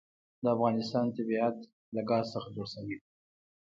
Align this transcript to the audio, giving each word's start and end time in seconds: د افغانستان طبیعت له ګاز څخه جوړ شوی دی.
د 0.41 0.43
افغانستان 0.55 1.05
طبیعت 1.17 1.57
له 1.95 2.01
ګاز 2.09 2.25
څخه 2.33 2.47
جوړ 2.55 2.67
شوی 2.73 2.95
دی. 2.99 3.07